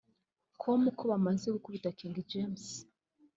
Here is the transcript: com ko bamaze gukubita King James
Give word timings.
com 0.61 0.81
ko 0.97 1.03
bamaze 1.11 1.47
gukubita 1.55 1.95
King 1.99 2.15
James 2.31 2.65